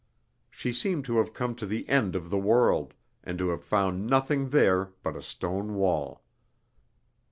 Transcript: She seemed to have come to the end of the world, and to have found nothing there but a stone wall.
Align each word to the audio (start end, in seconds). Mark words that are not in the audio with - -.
She 0.49 0.73
seemed 0.73 1.05
to 1.05 1.19
have 1.19 1.31
come 1.31 1.53
to 1.57 1.67
the 1.67 1.87
end 1.87 2.15
of 2.15 2.31
the 2.31 2.39
world, 2.39 2.95
and 3.23 3.37
to 3.37 3.49
have 3.49 3.63
found 3.63 4.07
nothing 4.07 4.49
there 4.49 4.93
but 5.03 5.15
a 5.15 5.21
stone 5.21 5.75
wall. 5.75 6.23